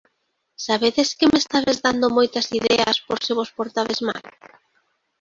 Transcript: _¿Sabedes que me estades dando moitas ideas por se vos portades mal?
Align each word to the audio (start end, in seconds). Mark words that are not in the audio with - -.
_¿Sabedes 0.65 1.09
que 1.17 1.29
me 1.31 1.39
estades 1.43 1.77
dando 1.85 2.07
moitas 2.17 2.45
ideas 2.59 2.95
por 3.05 3.17
se 3.25 3.31
vos 3.37 3.53
portades 3.57 3.99
mal? 4.09 4.23